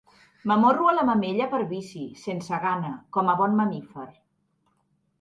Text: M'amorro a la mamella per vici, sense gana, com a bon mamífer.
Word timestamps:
M'amorro 0.51 0.87
a 0.91 0.95
la 0.99 1.03
mamella 1.09 1.47
per 1.53 1.61
vici, 1.75 2.03
sense 2.23 2.63
gana, 2.67 2.93
com 3.19 3.33
a 3.35 3.39
bon 3.45 3.57
mamífer. 3.63 4.11